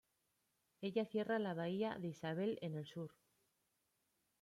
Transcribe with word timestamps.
Ella 0.81 1.05
cierra 1.05 1.37
la 1.37 1.53
bahía 1.53 1.99
de 1.99 2.07
Isabel 2.07 2.57
en 2.63 2.73
el 2.73 2.87
sur. 2.87 3.11